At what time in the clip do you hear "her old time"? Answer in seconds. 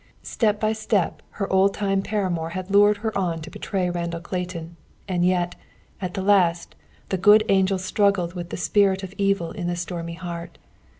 1.33-2.01